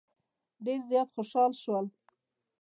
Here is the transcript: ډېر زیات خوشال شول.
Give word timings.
ډېر 0.65 0.79
زیات 0.89 1.07
خوشال 1.15 1.51
شول. 1.61 1.85